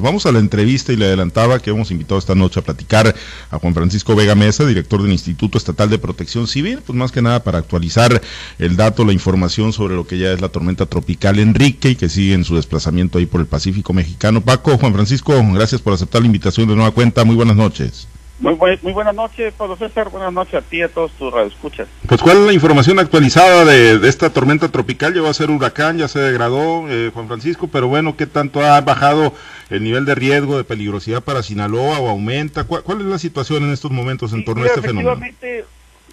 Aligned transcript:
Vamos 0.00 0.26
a 0.26 0.32
la 0.32 0.40
entrevista 0.40 0.92
y 0.92 0.96
le 0.96 1.04
adelantaba 1.04 1.60
que 1.60 1.70
hemos 1.70 1.92
invitado 1.92 2.18
esta 2.18 2.34
noche 2.34 2.58
a 2.58 2.64
platicar 2.64 3.14
a 3.48 3.58
Juan 3.60 3.74
Francisco 3.74 4.16
Vega 4.16 4.34
Mesa, 4.34 4.66
director 4.66 5.00
del 5.00 5.12
Instituto 5.12 5.56
Estatal 5.56 5.88
de 5.88 6.00
Protección 6.00 6.48
Civil, 6.48 6.80
pues 6.84 6.98
más 6.98 7.12
que 7.12 7.22
nada 7.22 7.44
para 7.44 7.58
actualizar 7.58 8.20
el 8.58 8.74
dato, 8.74 9.04
la 9.04 9.12
información 9.12 9.72
sobre 9.72 9.94
lo 9.94 10.04
que 10.04 10.18
ya 10.18 10.32
es 10.32 10.40
la 10.40 10.48
tormenta 10.48 10.86
tropical 10.86 11.38
Enrique 11.38 11.90
y 11.90 11.94
que 11.94 12.08
sigue 12.08 12.34
en 12.34 12.42
su 12.42 12.56
desplazamiento 12.56 13.18
ahí 13.18 13.26
por 13.26 13.40
el 13.40 13.46
Pacífico 13.46 13.92
mexicano. 13.92 14.40
Paco, 14.40 14.76
Juan 14.78 14.94
Francisco, 14.94 15.40
gracias 15.52 15.80
por 15.80 15.92
aceptar 15.92 16.22
la 16.22 16.26
invitación 16.26 16.68
de 16.68 16.74
nueva 16.74 16.90
cuenta. 16.90 17.24
Muy 17.24 17.36
buenas 17.36 17.54
noches. 17.54 18.08
Muy, 18.40 18.56
muy 18.82 18.92
buenas 18.92 19.14
noches, 19.14 19.54
Pablo 19.54 19.76
César. 19.76 20.08
Buenas 20.10 20.32
noches 20.32 20.54
a 20.54 20.62
ti 20.62 20.78
y 20.78 20.82
a 20.82 20.88
todos 20.88 21.12
tus 21.12 21.32
radioescuchas. 21.32 21.86
Pues, 22.08 22.20
¿cuál 22.20 22.38
es 22.38 22.42
la 22.46 22.52
información 22.52 22.98
actualizada 22.98 23.64
de, 23.64 24.08
esta 24.08 24.30
tormenta 24.30 24.68
tropical? 24.68 25.14
Va 25.24 25.30
a 25.30 25.34
ser 25.34 25.50
huracán, 25.50 25.98
ya 25.98 26.08
se 26.08 26.18
degradó, 26.18 26.86
eh, 26.88 27.10
Juan 27.14 27.28
Francisco, 27.28 27.68
pero 27.68 27.86
bueno, 27.86 28.16
¿qué 28.16 28.26
tanto 28.26 28.60
ha 28.60 28.80
bajado 28.80 29.34
el 29.70 29.84
nivel 29.84 30.04
de 30.04 30.16
riesgo, 30.16 30.56
de 30.56 30.64
peligrosidad 30.64 31.22
para 31.22 31.44
Sinaloa 31.44 32.00
o 32.00 32.08
aumenta? 32.08 32.64
¿Cuál, 32.64 33.00
es 33.00 33.06
la 33.06 33.18
situación 33.18 33.62
en 33.64 33.72
estos 33.72 33.92
momentos 33.92 34.32
en 34.32 34.44
torno 34.44 34.64
a 34.64 34.66
este 34.66 34.80
fenómeno? 34.80 35.12
Efectivamente, 35.12 35.64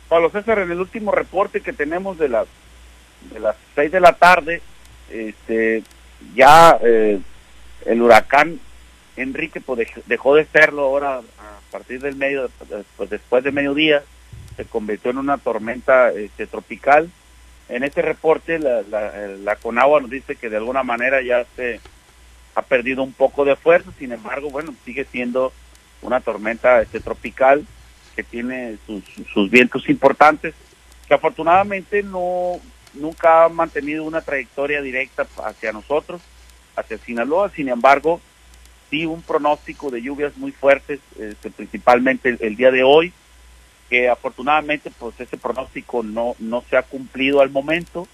Pablo 0.08 0.30
César, 0.30 0.60
en 0.60 0.72
el 0.72 0.80
último 0.80 1.12
reporte 1.12 1.62
que 1.62 1.74
tenemos 1.74 2.20
de 2.20 2.30
las 2.30 2.46
de 3.34 3.40
las 3.40 3.56
seis 3.76 3.92
de 3.92 4.00
la 4.00 4.14
tarde, 4.14 4.62
este, 5.10 5.84
ya 6.36 6.78
eh, 6.84 7.20
el 7.86 8.02
huracán 8.02 8.60
Enrique 9.16 9.62
pues, 9.62 9.88
dejó 10.06 10.36
de 10.36 10.46
serlo 10.46 10.84
ahora 10.84 11.18
a 11.18 11.72
partir 11.72 12.02
del 12.02 12.16
medio, 12.16 12.50
pues 12.98 13.10
después 13.10 13.44
de 13.44 13.52
mediodía, 13.52 14.04
se 14.56 14.66
convirtió 14.66 15.12
en 15.12 15.18
una 15.18 15.38
tormenta 15.38 16.12
este, 16.12 16.48
tropical. 16.48 17.10
En 17.70 17.84
este 17.84 18.02
reporte 18.02 18.60
la, 18.60 18.82
la, 18.82 19.56
Conagua 19.56 20.02
nos 20.02 20.10
dice 20.10 20.36
que 20.36 20.50
de 20.50 20.58
alguna 20.58 20.84
manera 20.84 21.22
ya 21.22 21.46
se 21.56 21.80
ha 22.56 22.62
perdido 22.62 23.02
un 23.02 23.14
poco 23.14 23.46
de 23.46 23.56
fuerza, 23.56 23.92
sin 23.98 24.12
embargo, 24.12 24.50
bueno, 24.50 24.74
sigue 24.84 25.06
siendo 25.06 25.54
una 26.02 26.20
tormenta 26.20 26.82
este, 26.82 27.00
tropical 27.00 27.66
que 28.16 28.24
tiene 28.24 28.78
sus, 28.86 29.04
sus 29.34 29.50
vientos 29.50 29.88
importantes, 29.88 30.54
que 31.08 31.14
afortunadamente 31.14 32.04
no 32.04 32.60
nunca 32.94 33.46
ha 33.46 33.50
mantenido 33.50 34.04
una 34.04 34.22
trayectoria 34.22 34.82
directa 34.82 35.26
hacia 35.46 35.72
nosotros, 35.72 36.22
hacia 36.76 36.98
Sinaloa, 36.98 37.50
sin 37.50 37.70
embargo, 37.70 38.20
sí 38.92 39.08
un 39.08 39.24
pronóstico 39.24 39.90
de 39.90 40.04
lluvias 40.04 40.38
muy 40.38 40.52
fuertes, 40.52 41.00
este, 41.18 41.50
principalmente 41.50 42.38
el, 42.40 42.56
día 42.56 42.70
de 42.70 42.84
hoy, 42.84 43.12
que 43.90 44.10
afortunadamente 44.10 44.92
pues 45.00 45.20
ese 45.20 45.38
pronóstico 45.38 46.04
no, 46.04 46.36
no 46.38 46.64
se 46.70 46.78
ha 46.78 46.84
cumplido 46.84 47.42
al 47.42 47.50
momento. 47.50 48.08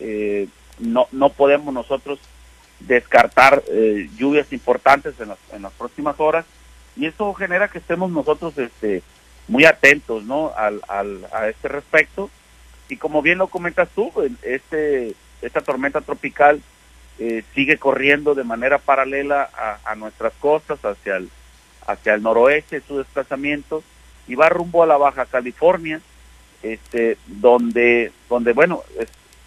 Eh, 0.00 0.48
no, 0.80 1.06
no 1.12 1.28
podemos 1.28 1.72
nosotros 1.72 2.18
descartar 2.80 3.62
eh, 3.68 4.10
lluvias 4.16 4.52
importantes 4.52 5.14
en 5.20 5.28
las, 5.28 5.38
en 5.52 5.62
las 5.62 5.72
próximas 5.72 6.18
horas 6.18 6.44
y 6.96 7.06
eso 7.06 7.32
genera 7.34 7.68
que 7.68 7.78
estemos 7.78 8.10
nosotros 8.10 8.58
este, 8.58 9.02
muy 9.46 9.64
atentos 9.64 10.24
¿no? 10.24 10.52
al, 10.56 10.80
al, 10.88 11.26
a 11.32 11.48
este 11.48 11.68
respecto. 11.68 12.30
Y 12.88 12.96
como 12.96 13.22
bien 13.22 13.38
lo 13.38 13.48
comentas 13.48 13.88
tú, 13.94 14.12
este, 14.42 15.14
esta 15.42 15.60
tormenta 15.60 16.00
tropical 16.00 16.60
eh, 17.18 17.44
sigue 17.54 17.78
corriendo 17.78 18.34
de 18.34 18.44
manera 18.44 18.78
paralela 18.78 19.48
a, 19.84 19.94
nuestras 19.94 20.32
costas, 20.34 20.84
hacia 20.84 21.16
el, 21.16 21.30
hacia 21.86 22.14
el 22.14 22.22
noroeste 22.22 22.80
su 22.80 22.98
desplazamiento, 22.98 23.82
y 24.26 24.34
va 24.34 24.48
rumbo 24.48 24.82
a 24.82 24.86
la 24.86 24.96
Baja 24.96 25.26
California, 25.26 26.00
este, 26.62 27.18
donde, 27.26 28.10
donde 28.28 28.52
bueno, 28.52 28.82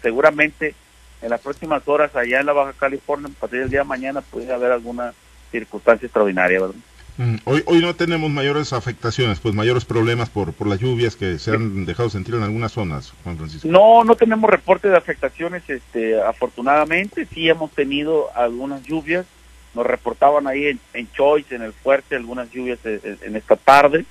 seguramente 0.02 0.74
en 1.20 1.30
las 1.30 1.40
próximas 1.40 1.86
horas 1.88 2.14
allá 2.14 2.40
en 2.40 2.46
la 2.46 2.52
Baja 2.52 2.72
California, 2.72 3.28
a 3.28 3.40
partir 3.40 3.60
del 3.60 3.70
día 3.70 3.80
de 3.80 3.86
mañana, 3.86 4.20
puede 4.20 4.52
haber 4.52 4.72
alguna 4.72 5.12
circunstancia 5.50 6.06
extraordinaria, 6.06 6.60
¿verdad? 6.60 6.76
Mm, 7.18 7.34
hoy, 7.46 7.64
hoy 7.66 7.80
no 7.80 7.96
tenemos 7.96 8.30
mayores 8.30 8.72
afectaciones, 8.72 9.40
pues 9.40 9.52
mayores 9.52 9.84
problemas 9.84 10.30
por, 10.30 10.52
por 10.52 10.68
las 10.68 10.78
lluvias 10.78 11.16
que 11.16 11.40
se 11.40 11.50
han 11.50 11.84
dejado 11.84 12.08
sentir 12.10 12.36
en 12.36 12.44
algunas 12.44 12.70
zonas, 12.70 13.12
Juan 13.24 13.36
Francisco. 13.36 13.66
No, 13.66 14.04
no 14.04 14.14
tenemos 14.14 14.48
reporte 14.48 14.88
de 14.88 14.96
afectaciones, 14.96 15.68
este, 15.68 16.22
afortunadamente. 16.22 17.26
Sí 17.26 17.48
hemos 17.48 17.72
tenido 17.72 18.28
algunas 18.36 18.84
lluvias, 18.84 19.26
nos 19.74 19.84
reportaban 19.84 20.46
ahí 20.46 20.68
en, 20.68 20.80
en 20.94 21.10
Choice, 21.10 21.56
en 21.56 21.62
el 21.62 21.72
Fuerte, 21.72 22.14
algunas 22.14 22.52
lluvias 22.52 22.78
en, 22.84 23.34
esta 23.34 23.56
tarde, 23.56 24.04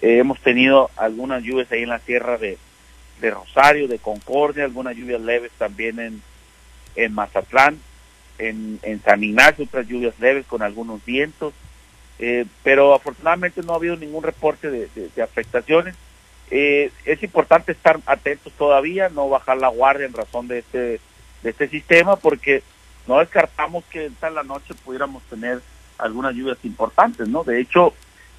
eh, 0.00 0.18
hemos 0.18 0.38
tenido 0.38 0.90
algunas 0.96 1.42
lluvias 1.42 1.70
ahí 1.72 1.82
en 1.82 1.88
la 1.88 1.98
sierra 1.98 2.38
de, 2.38 2.56
de 3.20 3.30
Rosario, 3.32 3.88
de 3.88 3.98
Concordia, 3.98 4.64
algunas 4.64 4.96
lluvias 4.96 5.20
leves 5.20 5.50
también 5.58 5.98
en, 5.98 6.22
en 6.94 7.14
Mazatlán, 7.14 7.80
en, 8.38 8.78
en 8.82 9.02
San 9.02 9.24
Ignacio, 9.24 9.64
otras 9.64 9.88
lluvias 9.88 10.14
leves 10.20 10.46
con 10.46 10.62
algunos 10.62 11.04
vientos, 11.04 11.52
eh, 12.18 12.46
pero 12.62 12.94
afortunadamente 12.94 13.62
no 13.62 13.72
ha 13.72 13.76
habido 13.76 13.96
ningún 13.96 14.22
reporte 14.22 14.70
de, 14.70 15.22
afectaciones. 15.22 15.94
Eh, 16.50 16.92
es 17.04 17.22
importante 17.22 17.72
estar 17.72 17.98
atentos 18.06 18.52
todavía, 18.52 19.08
no 19.08 19.28
bajar 19.28 19.56
la 19.56 19.68
guardia 19.68 20.06
en 20.06 20.12
razón 20.12 20.46
de 20.46 20.58
este, 20.58 21.00
de 21.42 21.50
este 21.50 21.68
sistema, 21.68 22.16
porque 22.16 22.62
no 23.06 23.18
descartamos 23.18 23.84
que 23.86 24.06
en 24.06 24.34
la 24.34 24.42
noche 24.42 24.74
pudiéramos 24.84 25.22
tener 25.24 25.60
algunas 25.98 26.34
lluvias 26.34 26.58
importantes, 26.64 27.28
¿no? 27.28 27.44
De 27.44 27.60
hecho, 27.60 27.92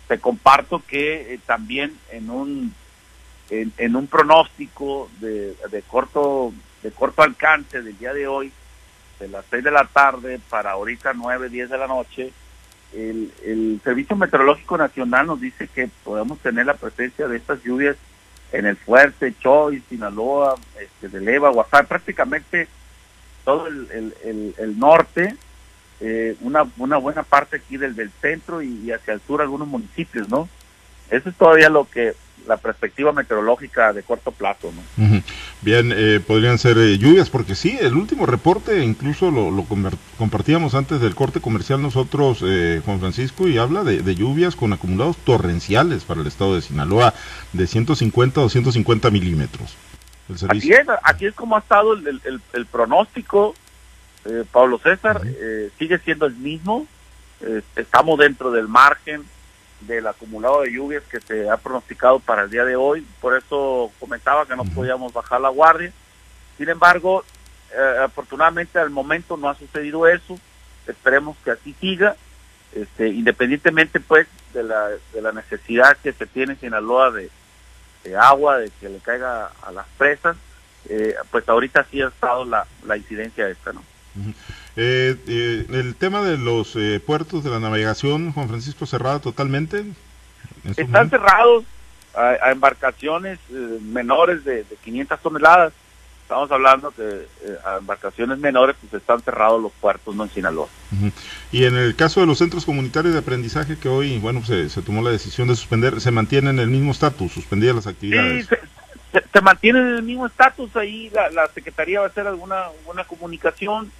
te 0.07 0.19
comparto 0.19 0.81
que 0.87 1.33
eh, 1.33 1.39
también 1.45 1.97
en 2.11 2.29
un 2.29 2.73
en, 3.49 3.95
un 3.95 4.07
pronóstico 4.07 5.07
de, 5.19 5.55
de 5.69 5.81
corto 5.83 6.51
de 6.81 6.91
corto 6.91 7.21
alcance 7.21 7.81
del 7.81 7.97
día 7.97 8.13
de 8.13 8.27
hoy, 8.27 8.51
de 9.19 9.27
las 9.27 9.45
6 9.49 9.63
de 9.63 9.71
la 9.71 9.85
tarde 9.85 10.39
para 10.49 10.71
ahorita 10.71 11.13
9, 11.13 11.49
10 11.49 11.69
de 11.69 11.77
la 11.77 11.87
noche, 11.87 12.31
el, 12.95 13.81
Servicio 13.83 14.15
Meteorológico 14.15 14.77
Nacional 14.77 15.27
nos 15.27 15.41
dice 15.41 15.67
que 15.67 15.89
podemos 16.03 16.39
tener 16.39 16.65
la 16.65 16.75
presencia 16.75 17.27
de 17.27 17.37
estas 17.37 17.61
lluvias 17.63 17.97
en 18.51 18.65
el 18.65 18.77
Fuerte, 18.77 19.33
Choy, 19.39 19.83
Sinaloa, 19.89 20.55
este, 20.79 21.09
de 21.09 21.21
Leva, 21.21 21.49
Guasar, 21.49 21.87
prácticamente 21.87 22.67
todo 23.43 23.67
el, 23.67 24.79
norte, 24.79 25.35
eh, 25.99 26.35
una, 26.41 26.65
una 26.77 26.97
buena 26.97 27.23
parte 27.23 27.57
aquí 27.57 27.77
del, 27.77 27.95
del 27.95 28.11
centro 28.21 28.61
y, 28.61 28.91
hacia 28.91 29.13
el 29.13 29.21
sur 29.21 29.41
algunos 29.41 29.67
municipios, 29.67 30.29
¿no? 30.29 30.49
Eso 31.09 31.29
es 31.29 31.35
todavía 31.35 31.69
lo 31.69 31.87
que 31.89 32.15
la 32.47 32.57
perspectiva 32.57 33.11
meteorológica 33.11 33.93
de 33.93 34.03
corto 34.03 34.31
plazo. 34.31 34.71
¿no? 34.71 35.21
Bien, 35.61 35.91
eh, 35.95 36.19
podrían 36.25 36.57
ser 36.57 36.77
eh, 36.77 36.97
lluvias, 36.97 37.29
porque 37.29 37.55
sí, 37.55 37.77
el 37.79 37.95
último 37.95 38.25
reporte 38.25 38.83
incluso 38.83 39.31
lo, 39.31 39.51
lo 39.51 39.65
compartíamos 40.17 40.75
antes 40.75 41.01
del 41.01 41.15
corte 41.15 41.41
comercial 41.41 41.81
nosotros, 41.81 42.39
eh, 42.43 42.81
Juan 42.85 42.99
Francisco, 42.99 43.47
y 43.47 43.57
habla 43.57 43.83
de, 43.83 44.15
lluvias 44.15 44.55
con 44.55 44.73
acumulados 44.73 45.17
torrenciales 45.17 46.03
para 46.03 46.21
el 46.21 46.27
estado 46.27 46.55
de 46.55 46.61
Sinaloa 46.61 47.13
de 47.53 47.67
150 47.67 48.39
a 48.39 48.43
250 48.43 49.09
milímetros. 49.11 49.75
Así 50.49 50.71
es, 50.71 50.87
aquí 51.03 51.27
es 51.27 51.35
como 51.35 51.55
ha 51.55 51.59
estado 51.59 51.93
el, 51.93 52.41
el, 52.53 52.65
pronóstico, 52.65 53.53
Pablo 54.51 54.79
César, 54.79 55.21
sigue 55.77 55.99
siendo 55.99 56.25
el 56.25 56.33
mismo, 56.35 56.87
estamos 57.75 58.17
dentro 58.17 58.49
del 58.49 58.67
margen 58.67 59.23
del 59.81 60.07
acumulado 60.07 60.61
de 60.61 60.71
lluvias 60.71 61.03
que 61.03 61.19
se 61.19 61.49
ha 61.49 61.57
pronosticado 61.57 62.19
para 62.19 62.43
el 62.43 62.49
día 62.49 62.65
de 62.65 62.75
hoy. 62.75 63.05
Por 63.21 63.37
eso 63.37 63.91
comentaba 63.99 64.45
que 64.45 64.55
no 64.55 64.65
podíamos 64.65 65.13
bajar 65.13 65.41
la 65.41 65.49
guardia. 65.49 65.91
Sin 66.57 66.69
embargo, 66.69 67.23
eh, 67.73 67.99
afortunadamente 68.03 68.79
al 68.79 68.89
momento 68.89 69.37
no 69.37 69.49
ha 69.49 69.55
sucedido 69.55 70.07
eso. 70.07 70.39
Esperemos 70.87 71.35
que 71.43 71.51
así 71.51 71.73
siga, 71.79 72.15
este, 72.73 73.09
independientemente 73.09 73.99
pues 73.99 74.27
de 74.53 74.63
la, 74.63 74.89
de 75.13 75.21
la 75.21 75.31
necesidad 75.31 75.97
que 75.97 76.13
se 76.13 76.25
tiene 76.25 76.53
en 76.53 76.59
Sinaloa 76.59 77.11
de, 77.11 77.29
de 78.03 78.15
agua, 78.15 78.59
de 78.59 78.69
que 78.79 78.89
le 78.89 78.99
caiga 78.99 79.51
a 79.61 79.71
las 79.71 79.87
presas. 79.97 80.37
Eh, 80.87 81.15
pues 81.31 81.47
ahorita 81.49 81.85
sí 81.89 82.01
ha 82.01 82.07
estado 82.07 82.45
la, 82.45 82.67
la 82.85 82.95
incidencia 82.95 83.49
esta, 83.49 83.73
¿no? 83.73 83.83
Eh, 84.75 85.15
eh, 85.27 85.65
el 85.69 85.95
tema 85.95 86.21
de 86.21 86.37
los 86.37 86.75
eh, 86.75 87.01
puertos 87.05 87.43
de 87.43 87.49
la 87.49 87.59
navegación, 87.59 88.31
Juan 88.33 88.49
Francisco, 88.49 88.85
cerrado 88.85 89.19
totalmente. 89.19 89.85
Están 90.75 91.09
cerrados 91.09 91.63
a, 92.13 92.51
embarcaciones 92.51 93.39
eh, 93.51 93.79
menores 93.81 94.43
de, 94.43 94.63
de, 94.63 94.75
500 94.83 95.19
toneladas. 95.21 95.73
Estamos 96.23 96.51
hablando 96.51 96.89
que 96.89 97.27
a 97.63 97.77
embarcaciones 97.77 98.39
menores 98.39 98.75
pues 98.81 98.99
están 98.99 99.21
cerrados 99.21 99.61
los 99.61 99.71
puertos, 99.73 100.15
no 100.15 100.23
en 100.23 100.31
Sinaloa. 100.31 100.67
Y 101.51 101.65
en 101.65 101.75
el 101.75 101.95
caso 101.95 102.19
de 102.19 102.25
los 102.25 102.39
centros 102.39 102.65
comunitarios 102.65 103.13
de 103.13 103.19
aprendizaje 103.19 103.77
que 103.77 103.89
hoy, 103.89 104.17
bueno, 104.17 104.43
se, 104.43 104.67
se 104.69 104.81
tomó 104.81 105.03
la 105.03 105.11
decisión 105.11 105.47
de 105.47 105.55
suspender, 105.55 106.01
¿se 106.01 106.09
mantienen 106.09 106.55
en 106.55 106.61
el 106.61 106.69
mismo 106.69 106.93
estatus, 106.93 107.31
suspendidas 107.31 107.75
las 107.75 107.85
actividades? 107.85 108.47
Sí, 108.47 108.55
se, 109.11 109.23
se, 109.31 109.41
mantienen 109.41 109.87
en 109.87 109.95
el 109.97 110.01
mismo 110.01 110.25
estatus, 110.25 110.75
ahí 110.75 111.11
la, 111.11 111.29
la 111.29 111.47
Secretaría 111.49 111.99
va 111.99 112.07
a 112.07 112.09
hacer 112.09 112.25
alguna, 112.25 112.69
alguna 112.79 113.03
comunicación 113.03 113.91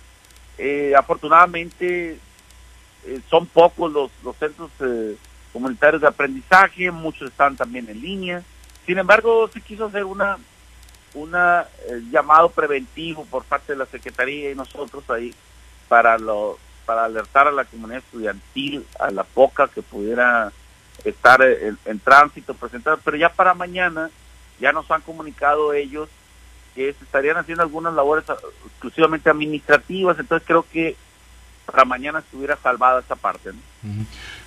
eh, 0.57 0.93
afortunadamente 0.97 2.17
eh, 3.05 3.19
son 3.29 3.45
pocos 3.45 3.91
los, 3.91 4.11
los 4.23 4.35
centros 4.37 4.71
eh, 4.79 5.15
comunitarios 5.51 6.01
de 6.01 6.07
aprendizaje, 6.07 6.91
muchos 6.91 7.29
están 7.29 7.55
también 7.55 7.89
en 7.89 8.01
línea. 8.01 8.43
Sin 8.85 8.97
embargo, 8.97 9.47
se 9.47 9.61
quiso 9.61 9.85
hacer 9.85 10.03
una 10.03 10.37
una 11.13 11.65
llamado 12.11 12.49
preventivo 12.49 13.23
por 13.25 13.45
parte 13.45 13.71
de 13.71 13.79
la 13.79 13.85
Secretaría 13.85 14.51
y 14.51 14.55
nosotros 14.55 15.09
ahí 15.09 15.33
para 15.87 16.17
los 16.17 16.57
para 16.85 17.05
alertar 17.05 17.47
a 17.47 17.51
la 17.51 17.63
comunidad 17.63 17.99
estudiantil, 17.99 18.85
a 18.99 19.09
la 19.11 19.23
poca 19.23 19.69
que 19.69 19.81
pudiera 19.81 20.51
estar 21.05 21.41
en, 21.41 21.77
en 21.85 21.99
tránsito, 21.99 22.53
presentar, 22.53 22.99
pero 23.03 23.15
ya 23.15 23.29
para 23.29 23.53
mañana 23.53 24.11
ya 24.59 24.71
nos 24.71 24.91
han 24.91 25.01
comunicado 25.01 25.73
ellos 25.73 26.09
que 26.75 26.93
se 26.93 27.03
estarían 27.05 27.37
haciendo 27.37 27.63
algunas 27.63 27.93
labores 27.93 28.29
ah, 28.29 28.35
exclusivamente 28.65 29.29
administrativas, 29.29 30.19
entonces 30.19 30.45
creo 30.45 30.65
que 30.71 30.95
para 31.65 31.85
mañana 31.85 32.19
estuviera 32.19 32.57
salvada 32.61 32.99
esa 32.99 33.15
parte. 33.15 33.49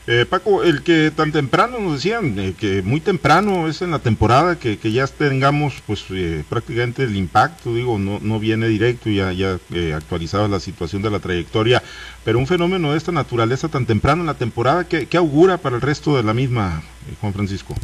eh, 0.07 0.25
Paco, 0.29 0.63
el 0.63 0.83
que 0.83 1.11
tan 1.11 1.33
temprano 1.33 1.81
nos 1.81 1.95
decían, 1.95 2.39
eh, 2.39 2.55
que 2.57 2.83
muy 2.83 3.01
temprano 3.01 3.67
es 3.67 3.83
en 3.83 3.91
la 3.91 3.99
temporada, 3.99 4.57
que, 4.59 4.79
que 4.79 4.93
ya 4.93 5.07
tengamos 5.07 5.83
pues 5.87 6.05
eh, 6.11 6.45
prácticamente 6.49 7.03
el 7.03 7.17
impacto, 7.17 7.75
digo, 7.75 7.99
no, 7.99 8.21
no 8.21 8.39
viene 8.39 8.69
directo, 8.69 9.11
ya, 9.11 9.33
ya 9.33 9.59
eh, 9.75 9.95
actualizada 9.95 10.47
la 10.49 10.61
situación 10.61 11.03
de 11.03 11.11
la 11.11 11.19
trayectoria, 11.19 11.83
pero 12.25 12.39
un 12.39 12.47
fenómeno 12.47 12.93
de 12.93 12.99
esta 12.99 13.13
naturaleza 13.13 13.69
tan 13.69 13.85
temprano 13.85 14.23
en 14.23 14.27
la 14.27 14.35
temporada, 14.35 14.85
¿qué, 14.85 15.07
qué 15.07 15.17
augura 15.17 15.59
para 15.59 15.77
el 15.77 15.83
resto 15.83 16.17
de 16.17 16.23
la 16.23 16.35
misma, 16.35 16.83
eh, 17.11 17.15
Juan 17.21 17.33
Francisco? 17.33 17.75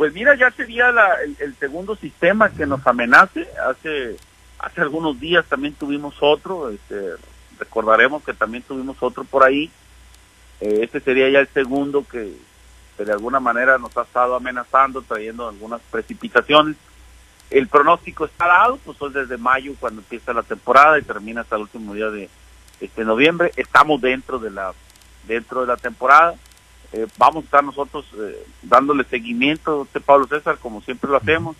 Pues 0.00 0.14
mira, 0.14 0.34
ya 0.34 0.50
sería 0.52 0.90
la, 0.92 1.10
el, 1.40 1.54
segundo 1.56 1.94
sistema 1.94 2.48
que 2.48 2.64
nos 2.64 2.86
amenace. 2.86 3.46
Hace 3.68 4.16
hace 4.58 4.80
algunos 4.80 5.20
días 5.20 5.44
también 5.44 5.74
tuvimos 5.74 6.14
otro. 6.22 6.70
Este, 6.70 7.16
recordaremos 7.58 8.24
que 8.24 8.32
también 8.32 8.62
tuvimos 8.62 8.96
otro 9.02 9.24
por 9.24 9.44
ahí. 9.44 9.70
Eh, 10.62 10.78
este 10.84 11.00
sería 11.00 11.28
ya 11.28 11.40
el 11.40 11.48
segundo 11.48 12.02
que, 12.10 12.34
que, 12.96 13.04
de 13.04 13.12
alguna 13.12 13.40
manera 13.40 13.76
nos 13.76 13.94
ha 13.94 14.04
estado 14.04 14.36
amenazando, 14.36 15.02
trayendo 15.02 15.46
algunas 15.46 15.82
precipitaciones. 15.90 16.76
El 17.50 17.68
pronóstico 17.68 18.24
está 18.24 18.46
dado, 18.46 18.78
pues 18.78 18.96
es 19.02 19.12
desde 19.12 19.36
mayo 19.36 19.74
cuando 19.78 20.00
empieza 20.00 20.32
la 20.32 20.42
temporada 20.42 20.98
y 20.98 21.02
termina 21.02 21.42
hasta 21.42 21.56
el 21.56 21.62
último 21.64 21.92
día 21.92 22.08
de 22.08 22.30
este 22.80 23.04
noviembre. 23.04 23.52
Estamos 23.54 24.00
dentro 24.00 24.38
de 24.38 24.50
la 24.50 24.72
dentro 25.26 25.60
de 25.60 25.66
la 25.66 25.76
temporada 25.76 26.36
eh, 26.92 27.06
vamos 27.18 27.44
a 27.44 27.46
estar 27.46 27.64
nosotros 27.64 28.04
eh, 28.18 28.46
dándole 28.62 29.04
seguimiento, 29.04 29.82
usted 29.82 30.00
Pablo 30.00 30.26
César, 30.26 30.58
como 30.58 30.80
siempre 30.82 31.08
lo 31.08 31.16
hacemos, 31.16 31.56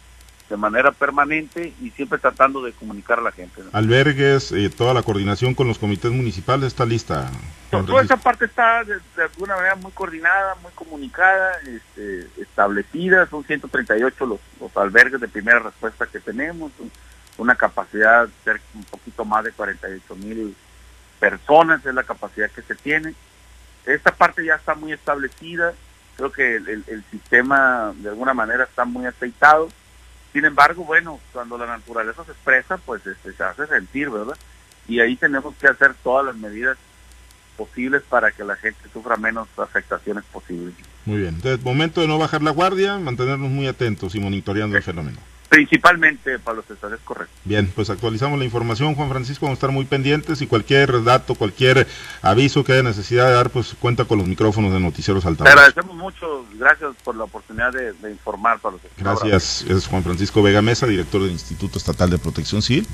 de 0.49 0.56
manera 0.56 0.91
permanente 0.91 1.73
y 1.81 1.91
siempre 1.91 2.19
tratando 2.19 2.61
de 2.62 2.73
comunicar 2.73 3.21
a 3.21 3.23
la 3.23 3.31
gente. 3.31 3.62
¿no? 3.62 3.71
Albergues, 3.73 4.50
eh, 4.50 4.69
toda 4.69 4.93
la 4.93 5.03
coordinación 5.03 5.55
con 5.55 5.69
los 5.69 5.79
comités 5.79 6.11
municipales 6.11 6.69
está 6.69 6.85
lista. 6.85 7.31
Toda 7.71 8.03
esa 8.03 8.17
parte 8.17 8.47
está 8.47 8.82
de, 8.82 8.94
de, 9.17 9.23
alguna 9.23 9.55
manera 9.55 9.77
muy 9.77 9.93
coordinada, 9.93 10.56
muy 10.61 10.73
comunicada, 10.75 11.53
este, 11.61 12.27
establecida, 12.43 13.27
son 13.27 13.44
138 13.44 14.27
los, 14.27 14.41
los 14.61 14.77
albergues 14.77 15.21
de 15.21 15.29
primera 15.29 15.61
respuesta 15.61 16.06
que 16.06 16.19
tenemos, 16.19 16.73
una 17.38 17.55
capacidad 17.55 18.29
de 18.44 18.61
un 18.75 18.85
poquito 18.85 19.25
más 19.25 19.44
de 19.44 19.53
48 19.53 20.17
mil 20.17 20.56
personas 21.21 21.85
es 21.87 21.94
la 21.94 22.03
capacidad 22.03 22.50
que 22.50 22.62
se 22.62 22.75
tiene 22.75 23.15
esta 23.87 24.12
parte 24.12 24.44
ya 24.44 24.55
está 24.55 24.75
muy 24.75 24.93
establecida, 24.93 25.75
creo 26.17 26.32
que 26.32 26.56
el, 26.56 26.85
el, 26.87 27.05
sistema 27.11 27.93
de 27.97 28.11
alguna 28.11 28.35
manera 28.35 28.65
está 28.65 28.85
muy 28.85 29.06
aceitado. 29.06 29.69
Sin 30.32 30.44
embargo, 30.44 30.85
bueno, 30.85 31.19
cuando 31.32 31.59
la 31.59 31.67
naturaleza 31.67 32.25
se 32.25 32.32
expresa, 32.32 32.77
pues 32.79 33.06
este, 33.06 33.32
se 33.32 33.43
hace 33.43 33.67
sentir, 33.67 34.11
¿verdad? 34.11 34.37
Y 34.87 35.00
ahí 35.00 35.17
tenemos 35.17 35.55
que 35.56 35.67
hacer 35.67 35.94
todas 36.03 36.27
las 36.27 36.37
medidas 36.37 36.77
posibles 37.56 38.03
para 38.09 38.31
que 38.31 38.44
la 38.44 38.56
gente 38.56 38.81
sufra 38.93 39.17
menos 39.17 39.49
afectaciones 39.56 40.25
posibles. 40.25 40.75
Muy 41.05 41.19
bien. 41.19 41.35
Entonces, 41.35 41.62
momento 41.65 42.00
de 42.00 42.09
no 42.09 42.19
bajar 42.19 42.43
la 42.43 42.50
guardia, 42.50 42.99
mantenernos 42.99 43.50
muy 43.50 43.67
atentos 43.67 44.15
y 44.15 44.21
monitoreando 44.21 44.77
el 44.77 44.82
fenómeno. 44.82 45.19
Principalmente, 45.50 46.38
Pablo 46.38 46.62
César, 46.67 46.93
es 46.94 47.00
correcto. 47.00 47.35
Bien, 47.44 47.70
pues 47.75 47.91
actualizamos 47.91 48.38
la 48.38 48.44
información, 48.44 48.94
Juan 48.94 49.08
Francisco, 49.08 49.47
vamos 49.47 49.56
a 49.56 49.58
estar 49.58 49.73
muy 49.73 49.85
pendientes 49.85 50.41
y 50.43 50.47
cualquier 50.47 51.02
dato, 51.02 51.35
cualquier 51.35 51.88
aviso 52.23 52.62
que 52.62 52.73
haya 52.75 52.85
necesidad 52.85 53.26
de 53.26 53.32
dar, 53.32 53.50
pues 53.50 53.75
cuenta 53.81 54.05
con 54.05 54.19
los 54.19 54.29
micrófonos 54.29 54.73
de 54.73 54.79
Noticieros 54.79 55.26
Altavoz. 55.26 55.52
Te 55.52 55.58
agradecemos 55.58 55.97
mucho, 55.97 56.47
gracias 56.55 56.94
por 57.02 57.17
la 57.17 57.25
oportunidad 57.25 57.73
de, 57.73 57.93
de 57.94 58.12
informar, 58.12 58.61
Pablo 58.61 58.79
César. 58.79 58.97
Gracias, 58.97 59.62
es 59.69 59.88
Juan 59.88 60.05
Francisco 60.05 60.41
Vega 60.41 60.62
Mesa, 60.62 60.87
director 60.87 61.20
del 61.20 61.32
Instituto 61.32 61.79
Estatal 61.79 62.08
de 62.11 62.19
Protección 62.19 62.62
Civil. 62.62 62.87